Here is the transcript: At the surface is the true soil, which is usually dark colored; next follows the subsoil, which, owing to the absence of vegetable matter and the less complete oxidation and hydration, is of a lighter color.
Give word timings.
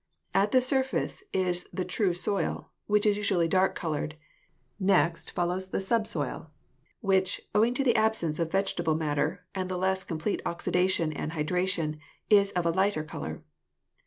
At 0.33 0.51
the 0.51 0.61
surface 0.61 1.23
is 1.31 1.69
the 1.71 1.85
true 1.85 2.15
soil, 2.15 2.71
which 2.87 3.05
is 3.05 3.17
usually 3.17 3.47
dark 3.47 3.75
colored; 3.75 4.15
next 4.79 5.29
follows 5.29 5.67
the 5.67 5.79
subsoil, 5.79 6.49
which, 7.01 7.39
owing 7.53 7.75
to 7.75 7.83
the 7.83 7.95
absence 7.95 8.39
of 8.39 8.51
vegetable 8.51 8.95
matter 8.95 9.45
and 9.53 9.69
the 9.69 9.77
less 9.77 10.03
complete 10.03 10.41
oxidation 10.43 11.13
and 11.13 11.33
hydration, 11.33 11.99
is 12.31 12.49
of 12.53 12.65
a 12.65 12.71
lighter 12.71 13.03
color. 13.03 13.43